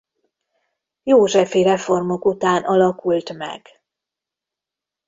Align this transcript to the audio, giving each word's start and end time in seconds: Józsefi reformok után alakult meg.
Józsefi 1.03 1.63
reformok 1.63 2.25
után 2.25 2.63
alakult 2.63 3.33
meg. 3.33 3.67